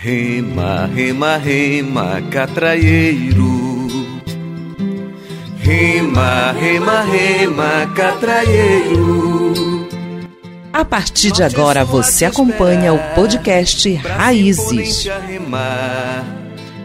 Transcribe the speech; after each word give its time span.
Rema, 0.00 0.88
rema, 0.94 1.36
rema, 1.38 2.22
catraieiro. 2.30 3.88
Rema, 5.58 6.52
rema, 6.52 7.00
rema, 7.00 7.92
catraieiro. 7.96 9.88
A 10.72 10.84
partir 10.84 11.32
de 11.32 11.42
agora 11.42 11.84
você 11.84 12.24
acompanha 12.26 12.94
o 12.94 12.98
podcast 13.16 13.92
Raízes. 13.94 15.04
Rema, 15.26 16.24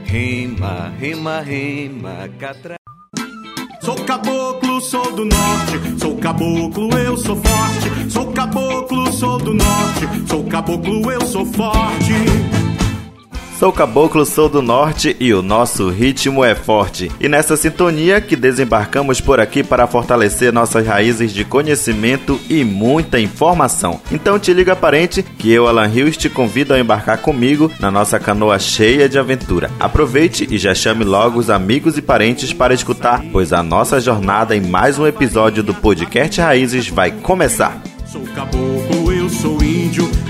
rema, 0.04 0.92
rema, 1.00 1.42
rema, 1.42 2.30
catraieiro. 2.40 2.80
Sou 3.80 3.96
caboclo, 4.06 4.82
sou 4.82 5.12
do 5.12 5.26
norte, 5.26 6.00
sou 6.00 6.18
caboclo, 6.18 6.98
eu 6.98 7.16
sou 7.16 7.36
forte. 7.36 8.12
Sou 8.12 8.32
caboclo, 8.32 9.14
sou 9.14 9.38
do 9.38 9.54
norte, 9.54 10.08
sou 10.28 10.44
caboclo, 10.46 11.12
eu 11.12 11.22
sou 11.28 11.46
forte. 11.46 12.63
Sou 13.64 13.72
Caboclo, 13.72 14.26
sou 14.26 14.50
do 14.50 14.62
Norte 14.62 15.16
e 15.22 15.34
o 15.34 15.42
nosso 15.42 15.90
ritmo 15.90 16.44
é 16.44 16.54
forte. 16.54 17.10
E 17.18 17.30
nessa 17.30 17.56
sintonia 17.56 18.20
que 18.20 18.36
desembarcamos 18.36 19.22
por 19.22 19.40
aqui 19.40 19.64
para 19.64 19.88
fortalecer 19.88 20.52
nossas 20.52 20.86
raízes 20.86 21.32
de 21.32 21.46
conhecimento 21.46 22.38
e 22.50 22.66
muita 22.66 23.22
informação. 23.22 24.02
Então 24.12 24.38
te 24.38 24.54
liga 24.54 24.76
parente 24.76 25.24
que 25.24 25.50
eu, 25.50 25.66
Alan 25.66 25.88
Rios, 25.88 26.18
te 26.18 26.28
convido 26.28 26.74
a 26.74 26.80
embarcar 26.80 27.20
comigo 27.20 27.72
na 27.80 27.90
nossa 27.90 28.20
canoa 28.20 28.60
cheia 28.60 29.08
de 29.08 29.18
aventura. 29.18 29.72
Aproveite 29.80 30.46
e 30.52 30.58
já 30.58 30.76
chame 30.76 31.06
logo 31.06 31.40
os 31.40 31.50
amigos 31.50 31.98
e 31.98 32.02
parentes 32.02 32.52
para 32.52 32.74
escutar, 32.74 33.24
pois 33.32 33.54
a 33.54 33.64
nossa 33.64 33.98
jornada 33.98 34.54
em 34.54 34.60
mais 34.60 35.00
um 35.00 35.08
episódio 35.08 35.64
do 35.64 35.74
podcast 35.74 36.42
Raízes 36.42 36.90
vai 36.90 37.12
começar. 37.12 37.82
Sou 38.06 38.24
caboclo, 38.36 38.93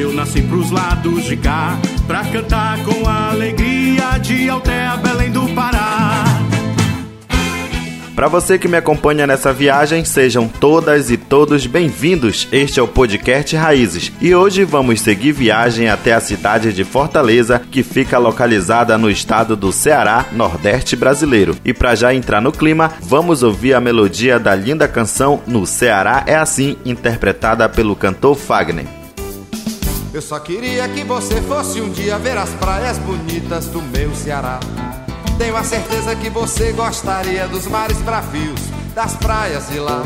eu 0.03 0.11
nasci 0.11 0.41
pros 0.41 0.69
lados 0.69 1.23
de 1.23 1.37
cá, 1.37 1.79
pra 2.05 2.25
cantar 2.25 2.77
com 2.83 3.07
a 3.07 3.31
alegria 3.31 4.17
de 4.21 4.49
Altea, 4.49 4.97
Belém 4.97 5.31
do 5.31 5.47
Pará. 5.55 6.25
Para 8.13 8.27
você 8.27 8.59
que 8.59 8.67
me 8.67 8.75
acompanha 8.75 9.25
nessa 9.25 9.53
viagem, 9.53 10.03
sejam 10.03 10.47
todas 10.47 11.09
e 11.09 11.15
todos 11.15 11.65
bem-vindos. 11.65 12.49
Este 12.51 12.81
é 12.81 12.83
o 12.83 12.87
podcast 12.87 13.55
Raízes 13.55 14.11
e 14.21 14.35
hoje 14.35 14.65
vamos 14.65 14.99
seguir 14.99 15.31
viagem 15.31 15.87
até 15.87 16.13
a 16.13 16.19
cidade 16.19 16.73
de 16.73 16.83
Fortaleza, 16.83 17.61
que 17.71 17.81
fica 17.81 18.17
localizada 18.17 18.97
no 18.97 19.09
estado 19.09 19.55
do 19.55 19.71
Ceará, 19.71 20.25
Nordeste 20.33 20.97
brasileiro. 20.97 21.55
E 21.63 21.73
para 21.73 21.95
já 21.95 22.13
entrar 22.13 22.41
no 22.41 22.51
clima, 22.51 22.91
vamos 23.01 23.41
ouvir 23.41 23.73
a 23.73 23.79
melodia 23.79 24.37
da 24.37 24.53
linda 24.53 24.87
canção 24.87 25.41
No 25.47 25.65
Ceará 25.65 26.25
é 26.27 26.35
Assim, 26.35 26.75
interpretada 26.85 27.67
pelo 27.69 27.95
cantor 27.95 28.35
Fagner. 28.35 29.02
Eu 30.13 30.21
só 30.21 30.39
queria 30.39 30.87
que 30.89 31.03
você 31.03 31.41
fosse 31.41 31.81
um 31.81 31.89
dia 31.89 32.19
ver 32.19 32.37
as 32.37 32.51
praias 32.51 32.99
bonitas 32.99 33.65
do 33.65 33.81
meu 33.81 34.13
Ceará. 34.13 34.59
Tenho 35.39 35.57
a 35.57 35.63
certeza 35.63 36.15
que 36.15 36.29
você 36.29 36.71
gostaria 36.71 37.47
dos 37.47 37.65
mares 37.65 37.97
bravios, 37.97 38.59
das 38.93 39.15
praias 39.15 39.67
de 39.69 39.79
lá. 39.79 40.03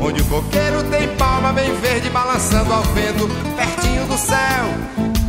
Onde 0.00 0.20
o 0.20 0.24
coqueiro 0.24 0.82
tem 0.90 1.14
palma 1.16 1.52
bem 1.52 1.72
verde 1.76 2.10
balançando 2.10 2.72
ao 2.72 2.82
vento, 2.82 3.28
pertinho 3.54 4.04
do 4.06 4.18
céu. 4.18 4.66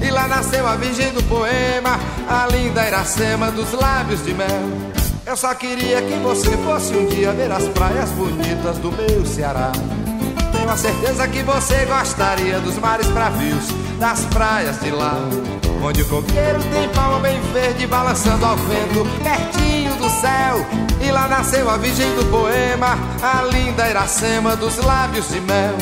E 0.01 0.09
lá 0.09 0.27
nasceu 0.27 0.65
a 0.65 0.75
virgem 0.75 1.13
do 1.13 1.21
poema, 1.23 1.99
a 2.27 2.47
linda 2.47 2.87
Iracema 2.87 3.51
dos 3.51 3.71
lábios 3.73 4.25
de 4.25 4.33
mel. 4.33 4.47
Eu 5.27 5.37
só 5.37 5.53
queria 5.53 6.01
que 6.01 6.15
você 6.23 6.57
fosse 6.57 6.91
um 6.95 7.05
dia 7.05 7.33
ver 7.33 7.51
as 7.51 7.67
praias 7.67 8.09
bonitas 8.13 8.79
do 8.79 8.91
meu 8.91 9.23
Ceará. 9.27 9.71
Tenho 10.67 10.75
a 10.75 10.77
certeza 10.77 11.27
que 11.29 11.43
você 11.43 11.85
gostaria 11.85 12.59
dos 12.59 12.77
mares 12.77 13.07
bravios, 13.07 13.67
das 13.97 14.25
praias 14.25 14.77
de 14.81 14.91
lá. 14.91 15.15
Onde 15.81 16.01
o 16.01 16.05
coqueiro 16.09 16.59
tem 16.73 16.89
palma 16.89 17.19
bem 17.19 17.39
verde 17.53 17.87
balançando 17.87 18.45
ao 18.45 18.57
vento, 18.57 19.07
pertinho 19.23 19.95
do 19.95 20.09
céu. 20.09 20.65
E 20.99 21.09
lá 21.09 21.29
nasceu 21.29 21.69
a 21.69 21.77
virgem 21.77 22.13
do 22.15 22.25
poema, 22.25 22.97
a 23.23 23.43
linda 23.43 23.89
Iracema 23.89 24.57
dos 24.57 24.75
lábios 24.79 25.29
de 25.29 25.39
mel. 25.39 25.75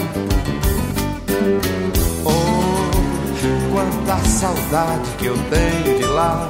Oh, 2.24 3.74
quanta 3.74 4.24
saudade 4.24 5.09
que 5.18 5.25
eu 5.25 5.38
tenho 5.50 5.97
de 5.97 6.06
lá. 6.06 6.47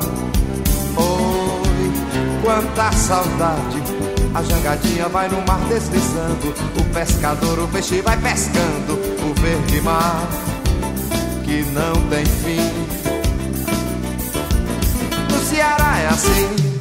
Oi, 0.98 1.92
quanta 2.44 2.92
saudade. 2.92 3.95
A 4.36 4.44
jangadinha 4.44 5.08
vai 5.08 5.30
no 5.30 5.42
mar 5.48 5.60
deslizando, 5.70 6.54
o 6.78 6.94
pescador, 6.94 7.58
o 7.58 7.68
peixe 7.70 8.02
vai 8.02 8.18
pescando, 8.18 8.94
o 9.24 9.34
verde 9.42 9.80
mar 9.80 10.28
que 11.46 11.64
não 11.72 11.94
tem 12.10 12.26
fim. 12.26 12.60
No 15.32 15.40
Ceará 15.40 16.00
é 16.00 16.08
assim. 16.08 16.75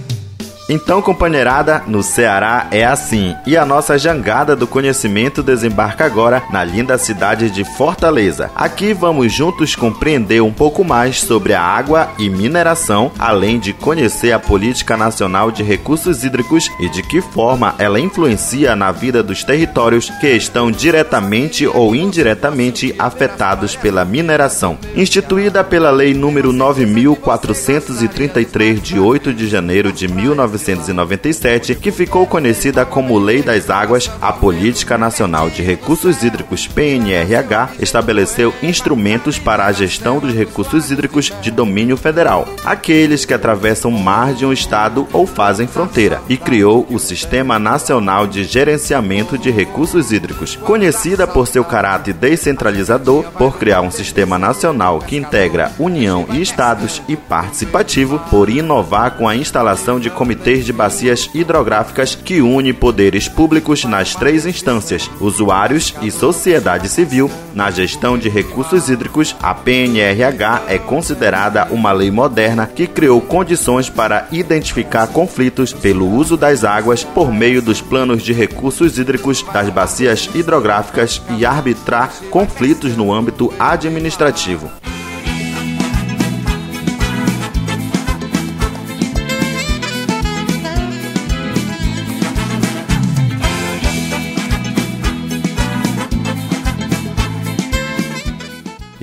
Então, 0.66 1.02
companheirada, 1.02 1.82
no 1.86 2.02
Ceará 2.02 2.69
é 2.70 2.84
assim. 2.84 3.36
E 3.47 3.54
a 3.54 3.66
nossa 3.66 3.98
jangada 3.98 4.56
do 4.56 4.66
conhecimento 4.66 5.42
desembarca 5.42 6.06
agora 6.06 6.42
na 6.50 6.64
linda 6.64 6.97
cidade 6.97 7.50
de 7.50 7.64
Fortaleza. 7.64 8.50
Aqui 8.54 8.94
vamos 8.94 9.30
juntos 9.30 9.76
compreender 9.76 10.41
um 10.41 10.52
pouco 10.52 10.82
mais 10.82 11.20
sobre 11.20 11.52
a 11.52 11.60
água 11.60 12.08
e 12.19 12.30
mineração, 12.30 13.12
além 13.19 13.58
de 13.58 13.75
conhecer 13.75 14.32
a 14.32 14.38
política 14.38 14.97
nacional 14.97 15.50
de 15.50 15.62
recursos 15.62 16.25
hídricos 16.25 16.70
e 16.81 16.88
de 16.88 17.02
que 17.02 17.20
forma 17.20 17.75
ela 17.78 18.00
influencia 18.00 18.75
na 18.75 18.91
vida 18.91 19.22
dos 19.22 19.44
territórios 19.44 20.08
que 20.19 20.28
estão 20.28 20.70
diretamente 20.70 21.66
ou 21.66 21.94
indiretamente 21.94 22.94
afetados 22.98 23.76
pela 23.76 24.02
mineração. 24.02 24.78
Instituída 24.96 25.62
pela 25.62 25.91
Lei 25.91 26.14
número 26.14 26.54
9433 26.54 28.81
de 28.81 28.98
8 28.98 29.34
de 29.34 29.46
janeiro 29.46 29.92
de 29.92 30.06
19 30.06 30.53
1997, 30.59 31.75
que 31.75 31.91
ficou 31.91 32.26
conhecida 32.26 32.84
como 32.84 33.19
Lei 33.19 33.42
das 33.42 33.70
Águas, 33.70 34.10
a 34.20 34.32
Política 34.32 34.97
Nacional 34.97 35.50
de 35.50 35.62
Recursos 35.62 36.22
Hídricos 36.22 36.66
PNRH 36.66 37.72
estabeleceu 37.81 38.53
instrumentos 38.62 39.38
para 39.38 39.66
a 39.66 39.72
gestão 39.72 40.19
dos 40.19 40.34
recursos 40.34 40.91
hídricos 40.91 41.32
de 41.41 41.50
domínio 41.50 41.97
federal, 41.97 42.48
aqueles 42.64 43.25
que 43.25 43.34
atravessam 43.34 43.91
mar 43.91 44.34
de 44.34 44.47
um 44.47 44.53
estado 44.53 45.06
ou 45.12 45.26
fazem 45.26 45.66
fronteira, 45.66 46.20
e 46.28 46.37
criou 46.37 46.87
o 46.91 46.98
Sistema 46.98 47.59
Nacional 47.59 48.26
de 48.26 48.44
Gerenciamento 48.44 49.37
de 49.37 49.50
Recursos 49.50 50.12
Hídricos, 50.12 50.56
conhecida 50.56 51.26
por 51.26 51.47
seu 51.47 51.64
caráter 51.64 52.14
descentralizador, 52.14 53.25
por 53.32 53.59
criar 53.59 53.81
um 53.81 53.91
sistema 53.91 54.38
nacional 54.38 54.98
que 54.98 55.16
integra 55.16 55.72
União 55.78 56.26
e 56.31 56.41
estados 56.41 57.03
e 57.09 57.16
participativo, 57.16 58.19
por 58.31 58.48
inovar 58.48 59.12
com 59.12 59.28
a 59.28 59.37
instalação 59.37 59.98
de 59.98 60.10
comitês 60.10 60.44
de 60.44 60.72
bacias 60.72 61.31
hidrográficas 61.34 62.15
que 62.15 62.43
une 62.43 62.75
poderes 62.75 63.28
públicos 63.28 63.84
nas 63.84 64.15
três 64.15 64.44
instâncias, 64.44 65.10
usuários 65.19 65.94
e 66.03 66.10
sociedade 66.10 66.88
civil. 66.88 67.31
Na 67.55 67.71
gestão 67.71 68.19
de 68.19 68.28
recursos 68.28 68.91
hídricos, 68.91 69.34
a 69.43 69.55
PNRH 69.55 70.65
é 70.69 70.78
considerada 70.78 71.66
uma 71.71 71.93
lei 71.93 72.10
moderna 72.10 72.66
que 72.66 72.87
criou 72.87 73.21
condições 73.22 73.88
para 73.88 74.28
identificar 74.31 75.06
conflitos 75.06 75.72
pelo 75.72 76.06
uso 76.10 76.37
das 76.37 76.62
águas 76.62 77.03
por 77.03 77.32
meio 77.32 77.62
dos 77.62 77.81
planos 77.81 78.22
de 78.22 78.34
recursos 78.34 78.99
hídricos 78.99 79.43
das 79.50 79.71
bacias 79.71 80.28
hidrográficas 80.34 81.22
e 81.38 81.47
arbitrar 81.47 82.12
conflitos 82.31 82.97
no 82.97 83.12
âmbito 83.12 83.50
administrativo. 83.59 84.71